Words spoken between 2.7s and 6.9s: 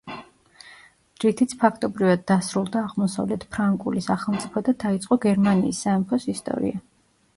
აღმოსავლეთ ფრანკული სახელმწიფო და დაიწყო გერმანიის სამეფოს ისტორია.